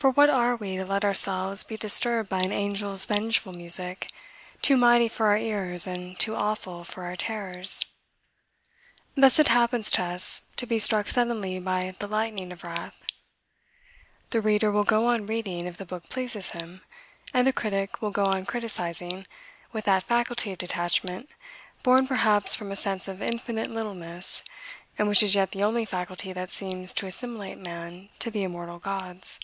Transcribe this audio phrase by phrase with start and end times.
[0.00, 4.12] For what are we to let ourselves be disturbed by an angel's vengeful music
[4.62, 7.84] too mighty for our ears and too awful for our terrors?
[9.16, 13.02] Thus it happens to us to be struck suddenly by the lightning of wrath.
[14.30, 16.82] The reader will go on reading if the book pleases him
[17.34, 19.26] and the critic will go on criticizing
[19.72, 21.28] with that faculty of detachment
[21.82, 24.44] born perhaps from a sense of infinite littleness
[24.96, 28.78] and which is yet the only faculty that seems to assimilate man to the immortal
[28.78, 29.40] gods.